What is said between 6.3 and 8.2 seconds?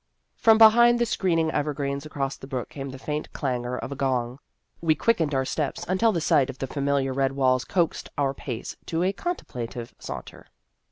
of the familiar red walls coaxed